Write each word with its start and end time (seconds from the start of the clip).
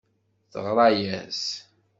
Teɣṛa-yas. 0.51 1.43